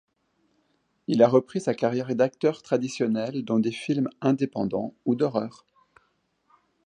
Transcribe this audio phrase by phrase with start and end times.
[1.05, 5.63] Il a repris sa carrière d'acteur traditionnel dans des films indépendants ou d'horreur.